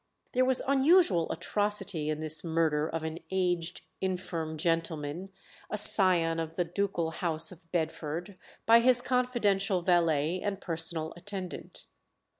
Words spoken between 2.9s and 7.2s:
an aged, infirm gentleman, a scion of the ducal